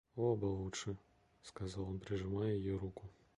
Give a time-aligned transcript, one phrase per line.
[0.15, 0.97] Оба лучше,—
[1.43, 3.07] сказал он, прижимая ее руку.